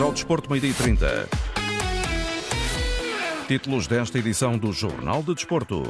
[0.00, 1.28] Ao Desporto Meio-Dia 30.
[3.48, 5.82] Títulos desta edição do Jornal de Desporto.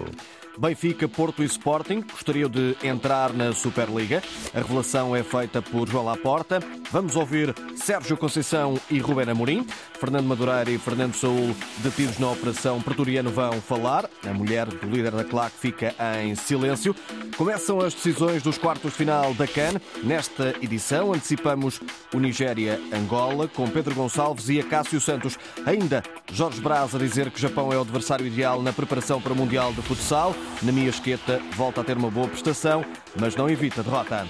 [0.59, 4.21] Benfica, Porto e Sporting gostariam de entrar na Superliga.
[4.53, 6.61] A revelação é feita por João Laporta.
[6.91, 9.65] Vamos ouvir Sérgio Conceição e Rubén Amorim.
[10.01, 14.11] Fernando Madureira e Fernando Saúl, detidos na Operação Pretoriano, vão falar.
[14.29, 16.95] A mulher do líder da CLAC fica em silêncio.
[17.37, 19.81] Começam as decisões dos quartos de final da CAN.
[20.03, 21.81] Nesta edição, antecipamos
[22.13, 25.39] o Nigéria-Angola, com Pedro Gonçalves e Acácio Santos.
[25.65, 29.33] Ainda Jorge Braz a dizer que o Japão é o adversário ideal na preparação para
[29.33, 30.35] o Mundial de Futsal.
[30.63, 32.85] Na minha esqueta, volta a ter uma boa prestação,
[33.19, 34.27] mas não evita derrota.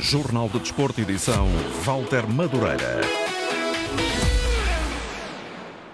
[0.00, 1.48] Jornal de Desporto, edição
[1.84, 3.00] Walter Madureira.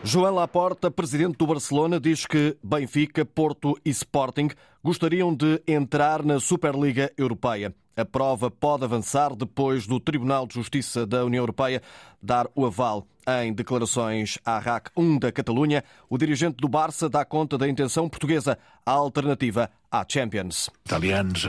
[0.04, 4.48] João Laporta, presidente do Barcelona, diz que Benfica, Porto e Sporting
[4.82, 7.72] gostariam de entrar na Superliga Europeia.
[7.96, 11.80] A prova pode avançar depois do Tribunal de Justiça da União Europeia
[12.20, 13.06] dar o aval.
[13.24, 18.08] Em declarações à RAC 1 da Catalunha, o dirigente do Barça dá conta da intenção
[18.08, 20.70] portuguesa, a alternativa à Champions.
[20.86, 21.46] Italianos,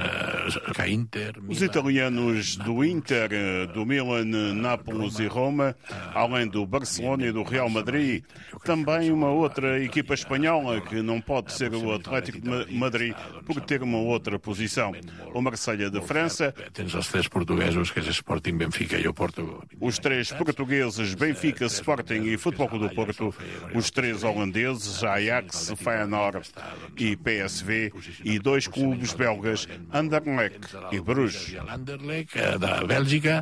[0.88, 5.76] Inter, Os italianos do Inter, eh, do Milan, Nápoles e Roma,
[6.14, 8.24] além do Barcelona e do Real Madrid,
[8.66, 13.16] também uma outra equipa espanhola que não pode ser o Atlético de Madrid
[13.46, 14.92] por ter uma outra posição.
[15.34, 16.54] O Marselha de França.
[16.90, 18.58] Os três portugueses, que é Sporting,
[21.16, 23.33] Benfica Benfica, Sporting e Futebol do Porto.
[23.73, 26.50] Os três holandeses, Ajax, Feyenoord
[26.97, 27.92] e PSV.
[28.23, 30.59] E dois clubes belgas, Anderlecht
[30.91, 31.56] e Bruges.
[31.69, 33.41] Anderlecht, da Bélgica.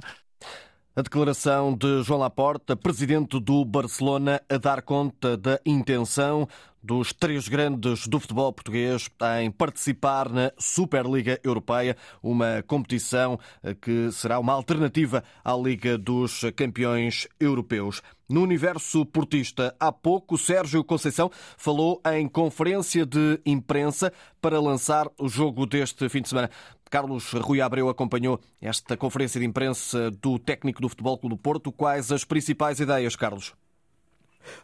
[0.94, 6.48] A declaração de João Laporta, presidente do Barcelona, a dar conta da intenção
[6.84, 13.40] dos três grandes do futebol português em participar na Superliga Europeia, uma competição
[13.82, 18.02] que será uma alternativa à Liga dos Campeões Europeus.
[18.30, 24.12] No universo portista, há pouco, Sérgio Conceição falou em conferência de imprensa
[24.42, 26.50] para lançar o jogo deste fim de semana.
[26.90, 31.72] Carlos Rui Abreu acompanhou esta conferência de imprensa do técnico do Futebol Clube do Porto.
[31.72, 33.54] Quais as principais ideias, Carlos?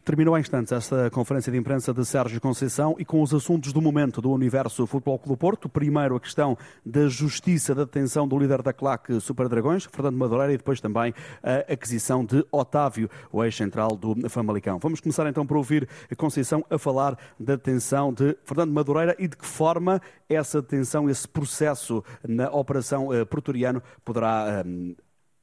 [0.03, 3.81] Terminou há instantes esta conferência de imprensa de Sérgio Conceição e com os assuntos do
[3.81, 5.69] momento do universo Futebol Clube do Porto.
[5.69, 10.53] Primeiro, a questão da justiça da detenção do líder da claque Super Dragões, Fernando Madureira,
[10.53, 14.79] e depois também a aquisição de Otávio, o ex-central do Famalicão.
[14.79, 19.37] Vamos começar então por ouvir Conceição a falar da detenção de Fernando Madureira e de
[19.37, 24.95] que forma essa detenção, esse processo na Operação eh, Pretoriano poderá um,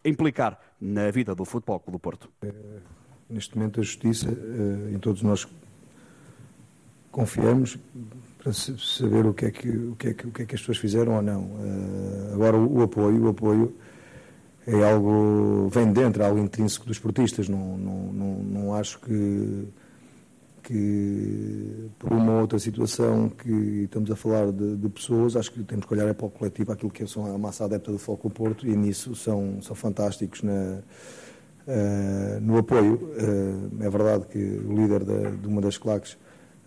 [0.04, 2.30] implicar na vida do Futebol Clube do Porto.
[3.28, 4.28] Neste momento, a Justiça,
[4.92, 5.46] em todos nós
[7.10, 7.78] confiamos
[8.38, 10.60] para saber o que é que, o que, é que, o que, é que as
[10.60, 11.50] pessoas fizeram ou não.
[12.34, 13.74] Agora, o, apoio, o apoio
[14.66, 17.48] é algo, vem dentro, é algo intrínseco dos esportistas.
[17.48, 19.68] Não, não, não, não acho que,
[20.62, 25.86] que por uma outra situação que estamos a falar de, de, pessoas, acho que temos
[25.86, 28.66] que olhar é para o coletivo, aquilo que são a massa adepta do Foco Porto
[28.66, 30.80] e nisso são, são fantásticos na
[31.66, 32.94] Uh, no apoio.
[32.94, 35.02] Uh, é verdade que o líder
[35.40, 36.18] de uma das claques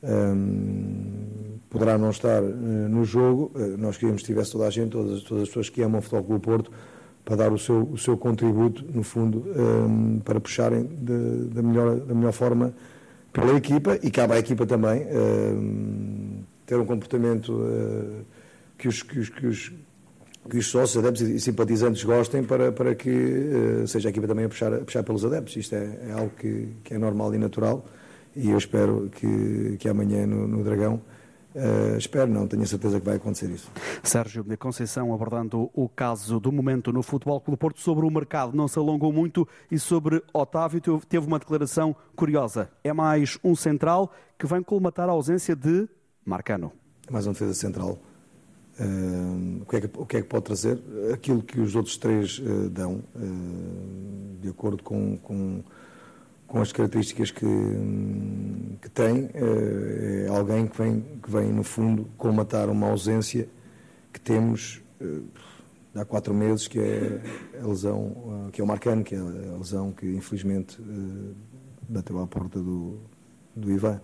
[0.02, 3.52] um, poderá não estar uh, no jogo.
[3.78, 6.24] nós queríamos que tivesse toda a gente, todas, todas as pessoas que amam o Futebol
[6.24, 6.72] Clube Porto,
[7.24, 11.98] para dar o seu, o seu contributo, no fundo, um, para puxarem de, da, melhor,
[11.98, 12.74] da melhor forma
[13.32, 15.06] pela equipa e cabe à equipa também
[16.66, 17.62] ter um comportamento
[18.78, 19.72] que os, que os, que os
[20.50, 24.46] que os sócios, adeptos e simpatizantes gostem para, para que uh, seja a equipa também
[24.46, 25.56] a puxar, a puxar pelos adeptos.
[25.56, 27.86] Isto é, é algo que, que, é normal e natural
[28.36, 31.02] e eu espero que, que amanhã no, no Dragão
[31.58, 33.72] Uh, espero, não, tenho certeza que vai acontecer isso.
[34.04, 38.56] Sérgio de Conceição abordando o caso do momento no Futebol Clube Porto sobre o mercado,
[38.56, 42.70] não se alongou muito e sobre Otávio teve uma declaração curiosa.
[42.84, 45.90] É mais um central que vem colmatar a ausência de
[46.24, 46.72] Marcano.
[47.08, 47.98] É mais um defesa central
[49.62, 50.80] O, que é que, o, que é que, pode trazer?
[51.14, 55.64] Aquilo que os outros três uh, dão, uh, de acordo com, com,
[56.46, 62.08] com, as características que, um, que tem, é alguém que vem, que vem, no fundo,
[62.18, 63.50] colmatar uma ausência
[64.14, 64.82] que temos
[65.96, 67.22] há quatro meses, que é
[67.62, 70.80] a lesão, que é o Marcano, que é a lesão que infelizmente
[71.90, 73.00] bateu à porta do,
[73.58, 74.00] do Ivan.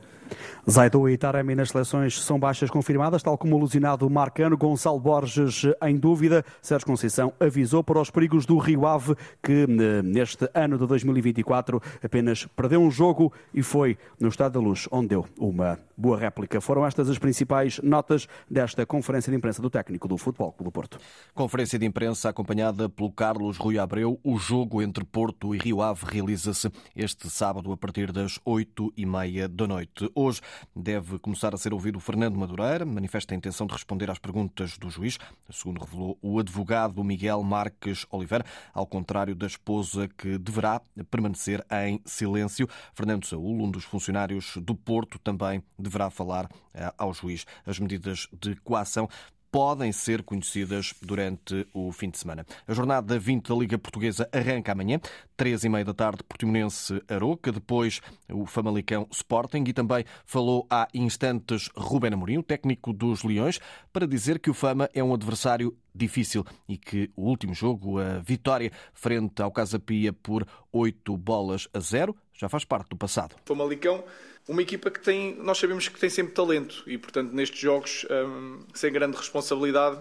[0.70, 5.64] Zaidu e Taremi nas seleções são baixas confirmadas, tal como o alucinado Marcano, Gonçalo Borges
[5.82, 6.46] em dúvida.
[6.62, 11.82] Sérgio Conceição avisou para os perigos do Rio Ave, que eh, neste ano de 2024
[12.02, 16.62] apenas perdeu um jogo e foi no Estado da Luz, onde deu uma boa réplica.
[16.62, 20.72] Foram estas as principais notas desta conferência de imprensa do técnico do Futebol Clube do
[20.72, 20.98] Porto.
[21.34, 24.20] Conferência de imprensa acompanhada pelo Carlos Rui Abreu.
[24.24, 29.06] O jogo entre Porto e Rio Ave realiza-se este sábado a partir das oito e
[29.06, 30.10] meia da noite.
[30.16, 30.42] Hoje
[30.76, 34.90] deve começar a ser ouvido Fernando Madureira, manifesta a intenção de responder às perguntas do
[34.90, 35.18] juiz,
[35.50, 42.02] segundo revelou o advogado Miguel Marques Oliveira, ao contrário da esposa que deverá permanecer em
[42.06, 42.68] silêncio.
[42.94, 47.46] Fernando Saúl, um dos funcionários do Porto, também deverá falar eh, ao juiz.
[47.66, 49.08] As medidas de coação
[49.54, 52.44] podem ser conhecidas durante o fim de semana.
[52.68, 55.00] A jornada 20 da Liga Portuguesa arranca amanhã,
[55.38, 58.02] três e meia da tarde, Portimonense Aroca, depois
[58.32, 63.60] o Famalicão Sporting e também falou há instantes Ruben Amorim, o técnico dos Leões,
[63.92, 68.18] para dizer que o Fama é um adversário difícil e que o último jogo, a
[68.18, 73.36] vitória frente ao Casa Pia por 8 bolas a 0, já faz parte do passado.
[73.46, 74.04] Famalicão
[74.48, 78.60] uma equipa que tem, nós sabemos que tem sempre talento e, portanto, nestes jogos, um,
[78.74, 79.98] sem grande responsabilidade,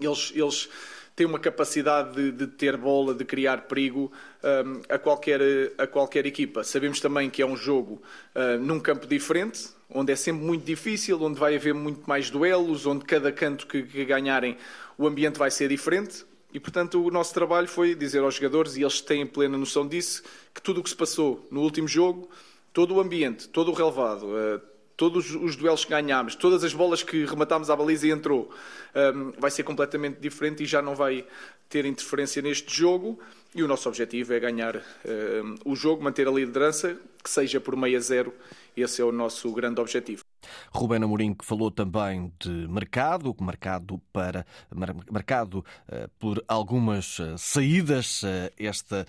[0.00, 0.68] eles, eles
[1.14, 4.10] têm uma capacidade de, de ter bola, de criar perigo
[4.42, 5.40] um, a, qualquer,
[5.76, 6.64] a qualquer equipa.
[6.64, 8.00] Sabemos também que é um jogo
[8.34, 12.86] uh, num campo diferente, onde é sempre muito difícil, onde vai haver muito mais duelos,
[12.86, 14.56] onde cada canto que, que ganharem
[14.96, 16.24] o ambiente vai ser diferente.
[16.52, 20.22] E, portanto, o nosso trabalho foi dizer aos jogadores, e eles têm plena noção disso,
[20.54, 22.28] que tudo o que se passou no último jogo
[22.72, 24.60] todo o ambiente, todo o relevado, uh,
[24.96, 28.50] todos os duelos que ganhámos, todas as bolas que rematámos à baliza e entrou,
[28.94, 31.24] ehm, vai ser completamente diferente e já não vai
[31.70, 33.18] ter interferência neste jogo.
[33.54, 37.76] E o nosso objetivo é ganhar ehm, o jogo, manter a liderança, que seja por
[37.76, 38.34] meio a zero.
[38.76, 40.29] Esse é o nosso grande objetivo.
[40.72, 44.46] Ruben Amorim que falou também de mercado, mercado para
[45.10, 48.26] mercado uh, por algumas uh, saídas, uh,
[48.58, 49.06] esta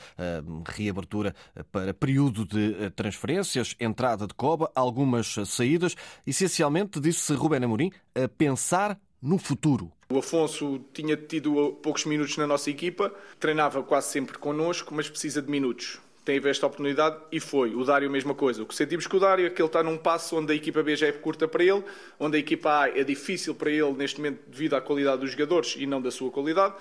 [0.66, 1.36] reabertura
[1.72, 5.96] para período de transferências, entrada de Coba, algumas saídas,
[6.26, 9.92] essencialmente disse Ruben Amorim a pensar no futuro.
[10.10, 15.42] O Afonso tinha tido poucos minutos na nossa equipa, treinava quase sempre connosco, mas precisa
[15.42, 17.74] de minutos teve esta oportunidade e foi.
[17.76, 18.64] O Dário, a mesma coisa.
[18.64, 20.84] O que sentimos com o Dário é que ele está num passo onde a equipa
[20.84, 21.84] B já é curta para ele,
[22.20, 25.76] onde a equipa A é difícil para ele neste momento devido à qualidade dos jogadores
[25.78, 26.76] e não da sua qualidade,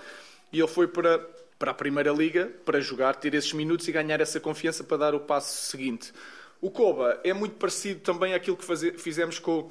[0.52, 1.18] e ele foi para,
[1.58, 5.14] para a Primeira Liga para jogar, ter esses minutos e ganhar essa confiança para dar
[5.14, 6.12] o passo seguinte.
[6.60, 9.70] O Koba é muito parecido também àquilo que fizemos com,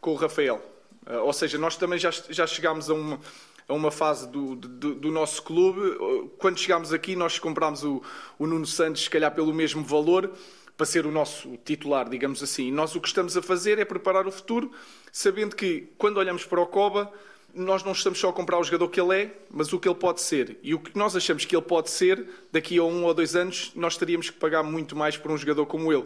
[0.00, 0.62] com o Rafael.
[1.06, 3.20] Uh, ou seja, nós também já, já chegámos a uma
[3.70, 5.80] a uma fase do, do, do, nosso clube.
[6.38, 8.02] Quando chegámos aqui, nós comprámos o,
[8.38, 10.32] o Nuno Santos, se calhar pelo mesmo valor,
[10.76, 12.66] para ser o nosso titular, digamos assim.
[12.66, 14.72] E nós o que estamos a fazer é preparar o futuro,
[15.12, 17.12] sabendo que quando olhamos para o Coba,
[17.54, 19.94] nós não estamos só a comprar o jogador que ele é, mas o que ele
[19.94, 20.58] pode ser.
[20.62, 23.70] E o que nós achamos que ele pode ser, daqui a um ou dois anos,
[23.76, 26.04] nós teríamos que pagar muito mais por um jogador como ele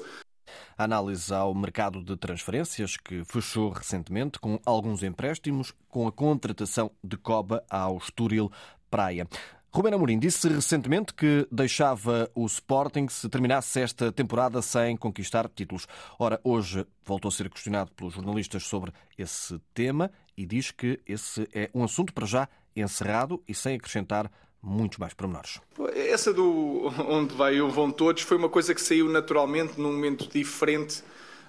[0.76, 7.16] análise ao mercado de transferências, que fechou recentemente com alguns empréstimos, com a contratação de
[7.16, 8.50] Coba ao Estoril
[8.90, 9.28] Praia.
[9.74, 15.88] Ruben Amorim disse recentemente que deixava o Sporting se terminasse esta temporada sem conquistar títulos.
[16.16, 21.48] Ora, hoje voltou a ser questionado pelos jornalistas sobre esse tema e diz que esse
[21.52, 24.30] é um assunto para já encerrado e sem acrescentar
[24.64, 25.60] muitos mais pormenores.
[25.94, 30.28] Essa do onde vai ou vão todos foi uma coisa que saiu naturalmente num momento
[30.28, 31.02] diferente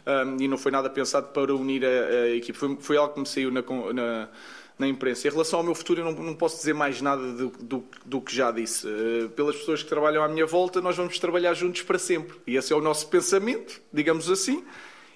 [0.05, 2.57] um, e não foi nada pensado para unir a, a equipe.
[2.57, 3.61] Foi, foi, algo que me saiu na,
[3.93, 4.29] na,
[4.77, 5.27] na, imprensa.
[5.27, 8.21] Em relação ao meu futuro, eu não, não posso dizer mais nada do, do, do
[8.21, 8.85] que já disse.
[8.85, 12.37] Uh, pelas pessoas que trabalham à minha volta, nós vamos trabalhar juntos para sempre.
[12.45, 14.63] E esse é o nosso pensamento, digamos assim.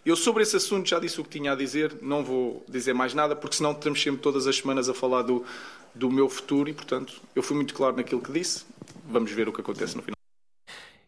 [0.06, 3.14] Eu sobre esse assunto já disse o que tinha a dizer, não vou dizer mais
[3.14, 5.44] nada, porque senão estamos sempre todas as semanas a falar do,
[5.94, 8.66] do meu futuro e, portanto, eu fui muito claro naquilo que disse.
[9.06, 10.20] Vamos ver o que acontece no final.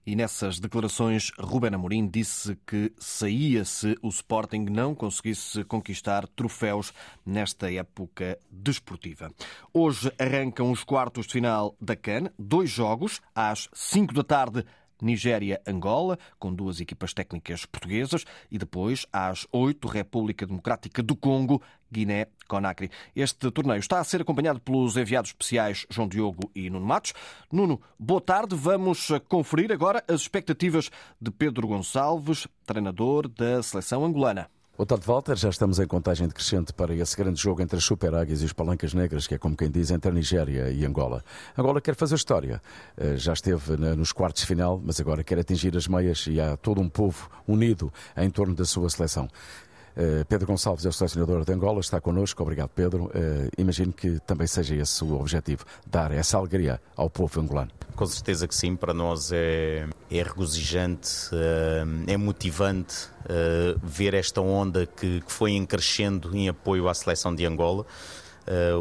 [0.03, 6.91] E nessas declarações, Ruben Amorim disse que saía se o Sporting não conseguisse conquistar troféus
[7.23, 9.31] nesta época desportiva.
[9.71, 14.65] Hoje arrancam os quartos de final da CAN, dois jogos, às 5 da tarde
[15.01, 22.89] Nigéria-Angola, com duas equipas técnicas portuguesas, e depois, às 8, República Democrática do Congo, Guiné-Conakry.
[23.15, 27.13] Este torneio está a ser acompanhado pelos enviados especiais João Diogo e Nuno Matos.
[27.51, 28.55] Nuno, boa tarde.
[28.55, 30.89] Vamos conferir agora as expectativas
[31.19, 34.49] de Pedro Gonçalves, treinador da seleção angolana.
[34.81, 38.15] O Tato Walter, já estamos em contagem decrescente para esse grande jogo entre as Super
[38.15, 41.23] Águias e os Palancas Negras, que é como quem diz, entre a Nigéria e Angola.
[41.55, 42.59] Angola quer fazer história.
[42.97, 46.57] Eh, já esteve nos quartos de final, mas agora quer atingir as meias e há
[46.57, 49.29] todo um povo unido em torno da sua seleção.
[49.95, 52.41] Eh, Pedro Gonçalves é o selecionador de Angola, está connosco.
[52.41, 53.11] Obrigado, Pedro.
[53.13, 57.69] Eh, imagino que também seja esse o objetivo, dar essa alegria ao povo angolano.
[58.01, 63.07] Com certeza que sim, para nós é, é regozijante, eh, é motivante
[63.83, 67.85] ver esta onda que, foi crescendo em apoio à seleção de Angola.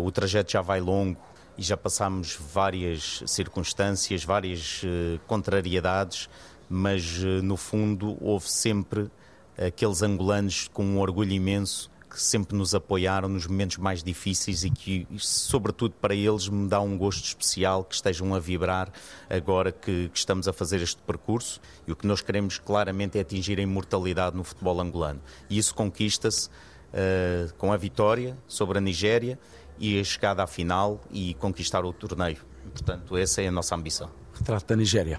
[0.02, 1.20] O trajeto já vai longo
[1.58, 4.80] e já passamos várias circunstâncias, várias
[5.26, 6.30] contrariedades,
[6.66, 9.10] mas no fundo houve sempre
[9.58, 14.70] aqueles angolanos com um orgulho imenso que sempre nos apoiaram nos momentos mais difíceis e
[14.70, 18.90] que, sobretudo para eles, me dá um gosto especial que estejam a vibrar
[19.28, 21.60] agora que, que, estamos a fazer este percurso.
[21.86, 25.20] E o que nós queremos claramente é atingir a imortalidade no futebol angolano.
[25.48, 29.38] E isso conquista-se uh, com a vitória sobre a Nigéria
[29.78, 32.38] e a chegada à final e conquistar o torneio.
[32.72, 34.10] Portanto, essa é a nossa ambição.
[34.34, 35.18] Retrato da Nigéria.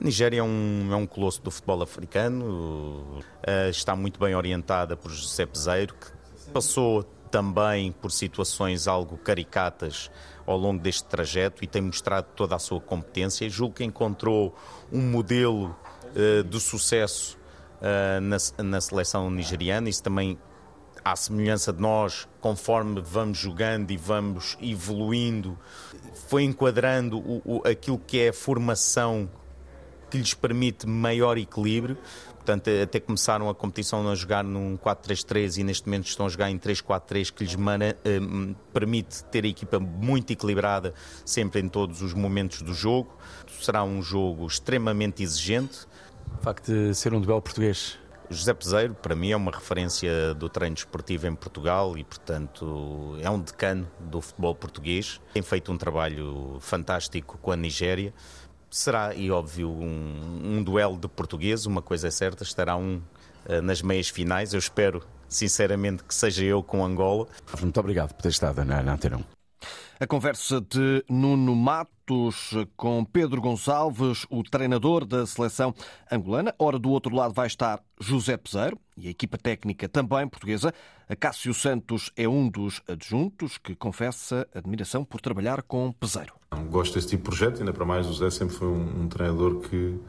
[0.00, 5.10] Nigéria é um, é um colosso do futebol africano, uh, está muito bem orientada por
[5.10, 10.10] José Peseiro, que passou também por situações algo caricatas
[10.46, 13.48] ao longo deste trajeto e tem mostrado toda a sua competência.
[13.50, 14.56] Julgo que encontrou
[14.90, 15.76] um modelo
[16.16, 17.38] uh, de sucesso
[17.76, 19.90] uh, na, na seleção nigeriana.
[19.90, 20.38] Isso também
[21.04, 25.58] à semelhança de nós, conforme vamos jogando e vamos evoluindo,
[26.26, 29.28] foi enquadrando o, o, aquilo que é a formação
[30.10, 31.96] que lhes permite maior equilíbrio.
[32.34, 36.50] Portanto, até começaram a competição a jogar num 4-3-3 e neste momento estão a jogar
[36.50, 38.20] em 3-4-3, que lhes eh,
[38.72, 43.14] permite ter a equipa muito equilibrada sempre em todos os momentos do jogo.
[43.60, 45.86] Será um jogo extremamente exigente.
[46.38, 47.98] O facto de ser um duelo português
[48.32, 53.28] José Peseiro, para mim, é uma referência do treino desportivo em Portugal e, portanto, é
[53.28, 55.20] um decano do futebol português.
[55.34, 58.14] Tem feito um trabalho fantástico com a Nigéria
[58.70, 63.00] será, e óbvio, um, um duelo de português, uma coisa é certa, estará um
[63.46, 64.52] uh, nas meias finais.
[64.52, 67.26] Eu espero, sinceramente, que seja eu com Angola.
[67.60, 69.39] Muito obrigado por ter estado na, na Antena 1.
[70.02, 75.74] A conversa de Nuno Matos com Pedro Gonçalves, o treinador da seleção
[76.10, 76.54] angolana.
[76.58, 80.72] Ora, do outro lado vai estar José Peseiro e a equipa técnica também portuguesa.
[81.18, 86.32] Cássio Santos é um dos adjuntos que confessa admiração por trabalhar com Peseiro.
[86.70, 89.60] Gosto desse tipo de projeto, ainda para mais o José sempre foi um, um treinador
[89.60, 90.00] que,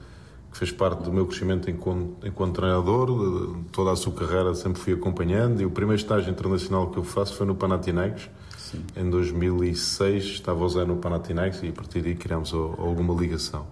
[0.54, 3.58] que, fez parte do meu crescimento enquanto, enquanto treinador.
[3.74, 7.36] Toda a sua carreira sempre fui acompanhando e o primeiro estágio internacional que eu faço
[7.36, 8.30] foi no Panathinaikos
[8.72, 8.84] Sim.
[8.96, 13.68] Em 2006 estava o Zé no Panathinaikos e a partir daí criámos alguma ligação.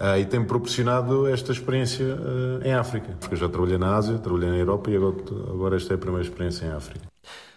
[0.00, 3.16] Uh, e tem-me proporcionado esta experiência uh, em África.
[3.20, 5.16] Porque eu já trabalhei na Ásia, trabalhei na Europa e agora,
[5.48, 7.06] agora esta é a primeira experiência em África.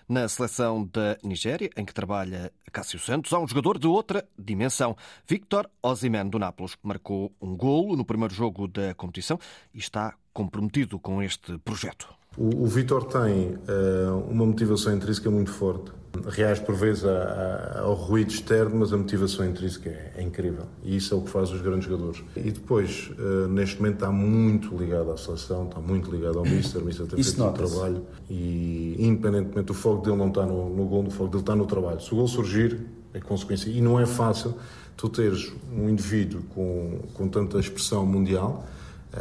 [0.08, 4.96] Na seleção da Nigéria, em que trabalha Cássio Santos, há um jogador de outra dimensão.
[5.27, 9.39] Victor Osimhen, do Nápoles, marcou um golo no primeiro jogo da competição
[9.74, 12.08] e está comprometido com este projeto.
[12.38, 15.92] O, o Vitor tem uh, uma motivação intrínseca muito forte.
[16.28, 20.66] Reage por vezes a, a, ao ruído externo, mas a motivação intrínseca é, é, incrível.
[20.84, 22.24] E isso é o que faz os grandes jogadores.
[22.36, 26.82] E depois, uh, neste momento, está muito ligado à seleção, está muito ligado ao Mister.
[26.82, 28.04] O Mister tem feito um trabalho.
[28.30, 31.66] E, independentemente, o foco dele não está no, no gol, o foco dele está no
[31.66, 32.02] trabalho.
[32.02, 32.80] Se o gol surgir,
[33.14, 33.70] é consequência.
[33.70, 34.56] E não é fácil
[34.98, 38.66] tu teres um indivíduo com, com tanta expressão mundial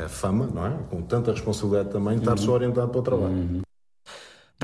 [0.09, 0.77] fama, não é?
[0.91, 3.33] Com tanta responsabilidade também, estar só orientado para o trabalho.
[3.33, 3.63] Uhum.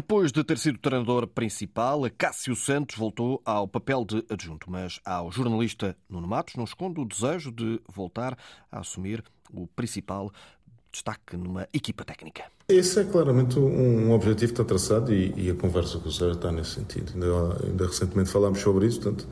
[0.00, 5.30] Depois de ter sido treinador principal, Cássio Santos voltou ao papel de adjunto, mas ao
[5.30, 8.34] jornalista Nuno Matos não esconde o desejo de voltar
[8.72, 10.32] a assumir o principal
[10.90, 12.44] destaque numa equipa técnica.
[12.66, 16.36] Esse é claramente um objetivo que está traçado e, e a conversa com o Sérgio
[16.36, 17.12] está nesse sentido.
[17.12, 19.28] Ainda, ainda recentemente falámos sobre isso, portanto,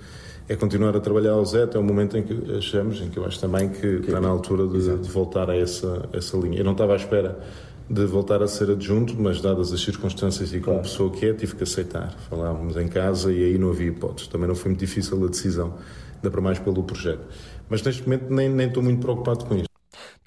[0.50, 3.24] é continuar a trabalhar ao Zé até o momento em que achamos, em que eu
[3.24, 6.58] acho também que, que está na altura de, de, voltar a essa, essa linha.
[6.58, 7.38] Eu não estava à espera
[7.90, 10.82] de voltar a ser adjunto, mas dadas as circunstâncias e como claro.
[10.82, 12.14] pessoa que é, tive que aceitar.
[12.28, 14.28] Falávamos em casa e aí não havia hipótese.
[14.28, 15.74] Também não foi muito difícil a decisão,
[16.16, 17.24] ainda para mais pelo projeto.
[17.68, 19.67] Mas neste momento nem, nem estou muito preocupado com isso.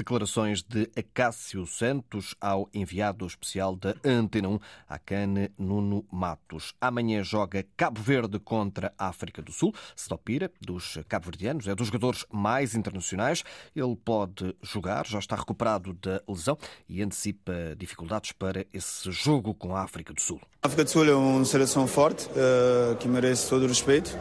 [0.01, 4.59] Declarações de Acácio Santos ao enviado especial da Antena 1,
[5.05, 6.73] Cane Nuno Matos.
[6.81, 9.75] Amanhã joga Cabo Verde contra a África do Sul.
[9.95, 13.43] Stopira, dos cabo-verdianos, é dos jogadores mais internacionais.
[13.75, 16.57] Ele pode jogar, já está recuperado da lesão
[16.89, 20.41] e antecipa dificuldades para esse jogo com a África do Sul.
[20.63, 24.17] A África do Sul é uma seleção forte, uh, que merece todo o respeito.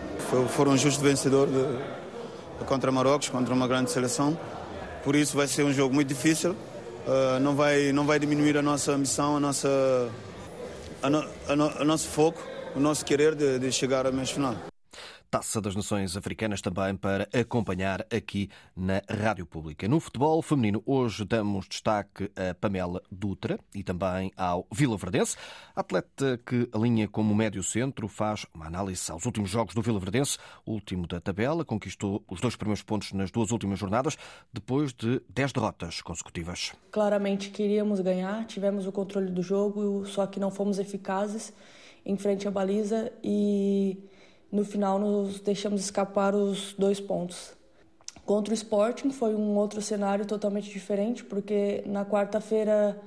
[0.50, 1.48] Foram um justo vencedor
[2.66, 4.38] contra Marrocos, contra uma grande seleção.
[5.02, 6.52] Por isso vai ser um jogo muito difícil.
[6.52, 9.68] Uh, não, vai, não vai diminuir a nossa missão, a nossa,
[11.02, 12.42] a, no, a, no, nosso foco,
[12.76, 14.69] o nosso querer de, de chegar à mês final.
[15.30, 19.86] Taça das Nações Africanas também para acompanhar aqui na Rádio Pública.
[19.86, 25.36] No futebol feminino, hoje damos destaque a Pamela Dutra e também ao Vila Verdense,
[25.76, 30.36] atleta que alinha como médio centro, faz uma análise aos últimos jogos do Vila Verdense,
[30.66, 34.18] último da tabela, conquistou os dois primeiros pontos nas duas últimas jornadas,
[34.52, 36.72] depois de dez derrotas consecutivas.
[36.90, 41.52] Claramente queríamos ganhar, tivemos o controle do jogo, só que não fomos eficazes
[42.04, 43.96] em frente à baliza e
[44.50, 47.52] no final nos deixamos escapar os dois pontos.
[48.24, 53.00] Contra o Sporting foi um outro cenário totalmente diferente, porque na quarta-feira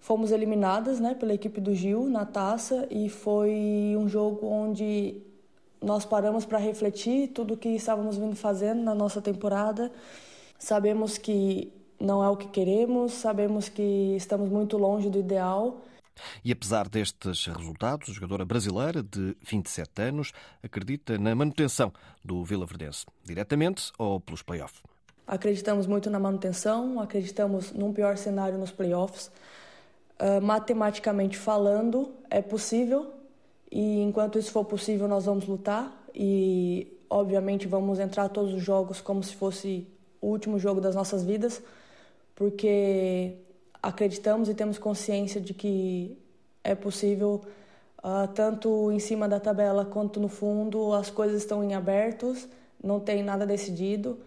[0.00, 5.22] fomos eliminadas né, pela equipe do Gil na taça e foi um jogo onde
[5.80, 9.90] nós paramos para refletir tudo o que estávamos vindo fazendo na nossa temporada.
[10.58, 15.80] Sabemos que não é o que queremos, sabemos que estamos muito longe do ideal
[16.44, 21.92] e apesar destes resultados, a jogadora brasileira de 27 anos acredita na manutenção
[22.24, 24.82] do Vila Verdense, diretamente ou pelos playoffs.
[25.26, 29.30] Acreditamos muito na manutenção, acreditamos num pior cenário nos playoffs.
[30.20, 33.12] Uh, matematicamente falando, é possível
[33.72, 39.00] e enquanto isso for possível, nós vamos lutar e, obviamente, vamos entrar todos os jogos
[39.00, 39.88] como se fosse
[40.20, 41.62] o último jogo das nossas vidas,
[42.34, 43.34] porque
[43.82, 46.16] acreditamos e temos consciência de que
[46.62, 47.42] é possível,
[47.98, 52.48] uh, tanto em cima da tabela quanto no fundo, as coisas estão em abertos,
[52.82, 54.18] não tem nada decidido.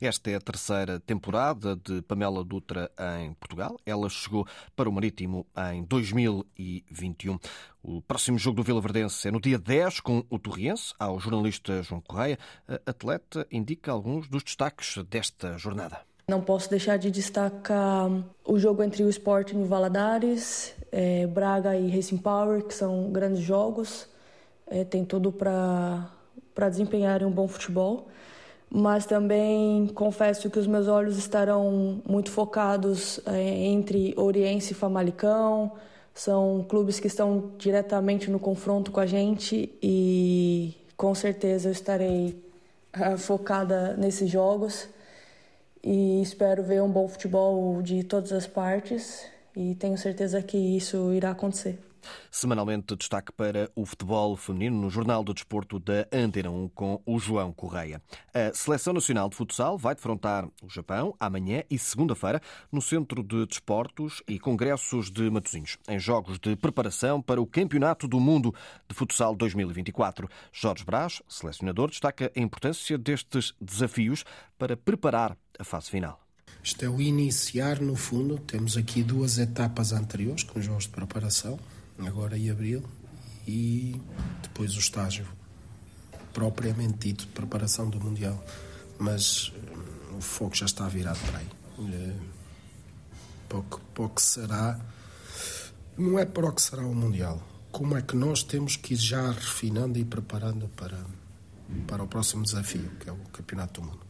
[0.00, 2.90] Esta é a terceira temporada de Pamela Dutra
[3.20, 3.78] em Portugal.
[3.86, 7.38] Ela chegou para o Marítimo em 2021.
[7.82, 10.92] O próximo jogo do Vila Verdense é no dia 10 com o Torriense.
[10.98, 16.09] Ao jornalista João Correia, a atleta indica alguns dos destaques desta jornada.
[16.30, 18.08] Não posso deixar de destacar
[18.46, 23.10] o jogo entre o Sporting e o Valadares, é, Braga e Racing Power, que são
[23.10, 24.06] grandes jogos,
[24.68, 26.08] é, tem tudo para
[26.68, 28.06] desempenharem um bom futebol.
[28.70, 35.72] Mas também confesso que os meus olhos estarão muito focados é, entre Oriense e Famalicão.
[36.14, 42.40] São clubes que estão diretamente no confronto com a gente e com certeza eu estarei
[42.92, 44.88] é, focada nesses jogos
[45.82, 51.12] e espero ver um bom futebol de todas as partes e tenho certeza que isso
[51.12, 51.78] irá acontecer.
[52.30, 57.18] Semanalmente, destaque para o futebol feminino no Jornal do Desporto da Antena 1 com o
[57.18, 58.02] João Correia.
[58.32, 62.40] A Seleção Nacional de Futsal vai defrontar o Japão amanhã e segunda-feira
[62.70, 68.06] no Centro de Desportos e Congressos de Matosinhos, em jogos de preparação para o Campeonato
[68.06, 68.54] do Mundo
[68.88, 70.28] de Futsal 2024.
[70.52, 74.24] Jorge Brás, selecionador, destaca a importância destes desafios
[74.58, 76.20] para preparar a fase final.
[76.62, 78.38] Isto é o iniciar, no fundo.
[78.38, 81.58] Temos aqui duas etapas anteriores, com os jogos de preparação,
[82.06, 82.84] agora em abril,
[83.46, 84.00] e
[84.42, 85.26] depois o estágio
[86.32, 88.42] propriamente dito preparação do Mundial.
[88.98, 89.52] Mas
[90.12, 91.48] hum, o foco já está virado para aí.
[91.92, 92.16] É,
[93.48, 94.80] para, o que, para o que será.
[95.96, 97.42] Não é para o que será o Mundial.
[97.72, 100.98] Como é que nós temos que ir já refinando e preparando para,
[101.86, 104.09] para o próximo desafio, que é o Campeonato do Mundo.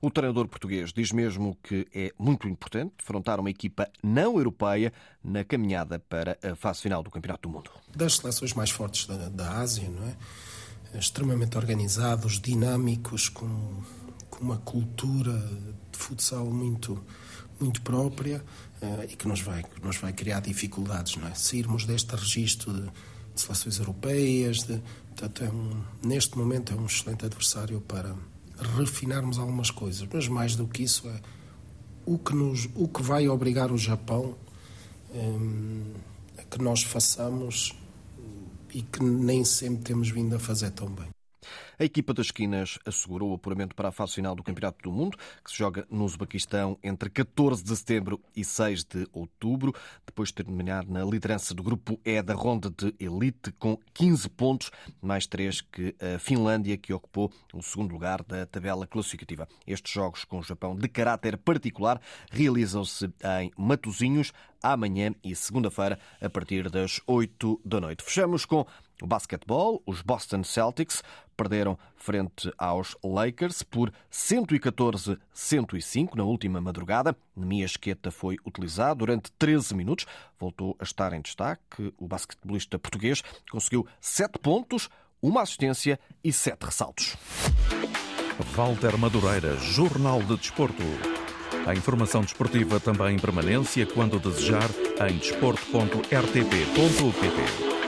[0.00, 5.44] O treinador português diz mesmo que é muito importante defrontar uma equipa não europeia na
[5.44, 7.70] caminhada para a fase final do Campeonato do Mundo.
[7.94, 10.16] Das seleções mais fortes da, da Ásia, não é?
[10.94, 13.82] extremamente organizados, dinâmicos, com,
[14.28, 15.32] com uma cultura
[15.92, 17.02] de futsal muito,
[17.60, 18.44] muito própria
[18.82, 21.34] uh, e que nos vai, nos vai criar dificuldades, não é?
[21.34, 22.82] Sairmos deste registro de,
[23.34, 28.16] de seleções europeias, de, portanto, é um, neste momento é um excelente adversário para,
[28.62, 31.20] refinarmos algumas coisas, mas mais do que isso é
[32.06, 34.34] o que, nos, o que vai obrigar o Japão
[35.14, 35.92] hum,
[36.36, 37.74] a que nós façamos
[38.72, 41.08] e que nem sempre temos vindo a fazer tão bem.
[41.80, 45.16] A equipa das esquinas assegurou o apuramento para a fase final do Campeonato do Mundo,
[45.42, 50.34] que se joga no Uzbequistão entre 14 de setembro e 6 de outubro, depois de
[50.34, 55.62] terminar na liderança do grupo E da ronda de elite com 15 pontos, mais 3
[55.62, 59.48] que a Finlândia, que ocupou o segundo lugar da tabela classificativa.
[59.66, 61.98] Estes jogos com o Japão de caráter particular
[62.30, 68.04] realizam-se em Matozinhos amanhã e segunda-feira a partir das 8 da noite.
[68.04, 68.66] Fechamos com
[69.02, 71.02] o basquetebol, os Boston Celtics
[71.36, 77.16] perderam frente aos Lakers por 114-105 na última madrugada.
[77.34, 80.04] Nemia Esqueta foi utilizado durante 13 minutos.
[80.38, 81.94] Voltou a estar em destaque.
[81.96, 84.90] O basquetebolista português conseguiu 7 pontos,
[85.22, 87.16] uma assistência e 7 ressaltos.
[88.54, 90.84] Walter Madureira, Jornal de Desporto.
[91.66, 94.70] A informação desportiva também em permanência quando desejar
[95.08, 97.79] em desporto.rtp.pt.